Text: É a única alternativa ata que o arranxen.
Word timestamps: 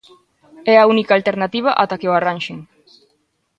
É 0.73 0.75
a 0.79 0.87
única 0.93 1.13
alternativa 1.15 1.77
ata 1.83 1.99
que 1.99 2.09
o 2.11 2.15
arranxen. 2.19 2.57